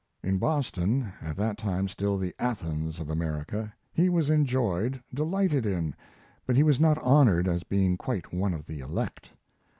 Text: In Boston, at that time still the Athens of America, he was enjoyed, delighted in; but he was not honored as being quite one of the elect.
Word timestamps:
In 0.23 0.39
Boston, 0.39 1.13
at 1.21 1.35
that 1.35 1.59
time 1.59 1.87
still 1.87 2.17
the 2.17 2.33
Athens 2.39 2.99
of 2.99 3.07
America, 3.07 3.71
he 3.93 4.09
was 4.09 4.31
enjoyed, 4.31 4.99
delighted 5.13 5.63
in; 5.63 5.93
but 6.47 6.55
he 6.55 6.63
was 6.63 6.79
not 6.79 6.97
honored 7.03 7.47
as 7.47 7.61
being 7.61 7.97
quite 7.97 8.33
one 8.33 8.55
of 8.55 8.65
the 8.65 8.79
elect. 8.79 9.29